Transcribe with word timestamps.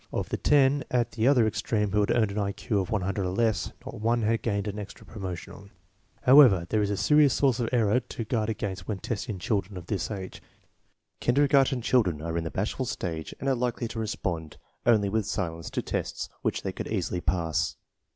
Of 0.11 0.29
the 0.29 0.37
ten 0.37 0.83
at 0.89 1.11
the 1.11 1.27
other 1.27 1.45
extreme 1.45 1.91
who 1.91 1.99
had 1.99 2.09
earned 2.09 2.31
an 2.31 2.39
I 2.39 2.53
Q 2.53 2.79
of 2.79 2.89
100 2.89 3.21
or 3.23 3.29
less, 3.29 3.71
not 3.85 4.01
one 4.01 4.23
had 4.23 4.41
gained 4.41 4.67
an 4.67 4.79
extra 4.79 5.05
promotion. 5.05 5.69
However, 6.23 6.65
there 6.71 6.81
is 6.81 6.89
a 6.89 6.97
serious 6.97 7.35
source 7.35 7.59
of 7.59 7.69
error 7.71 7.99
to 7.99 8.23
guard 8.25 8.49
against 8.49 8.87
when 8.87 8.97
testing 8.97 9.37
children 9.37 9.77
of 9.77 9.85
this 9.85 10.09
age. 10.09 10.41
Kinder 11.21 11.47
garten 11.47 11.83
children 11.83 12.19
are 12.19 12.35
in 12.35 12.43
the 12.45 12.49
bashful 12.49 12.85
stage 12.85 13.35
and 13.39 13.47
are 13.47 13.53
likely 13.53 13.87
to 13.89 13.99
respond 13.99 14.57
only 14.87 15.07
with 15.07 15.27
silence 15.27 15.69
to 15.69 15.83
tests 15.83 16.29
which 16.41 16.63
they 16.63 16.71
could 16.71 16.87
easily 16.87 17.21
pass. 17.21 17.75